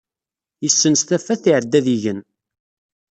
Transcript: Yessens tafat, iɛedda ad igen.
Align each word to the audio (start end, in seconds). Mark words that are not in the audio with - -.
Yessens 0.63 1.01
tafat, 1.03 1.43
iɛedda 1.51 1.77
ad 1.79 1.87
igen. 1.95 2.19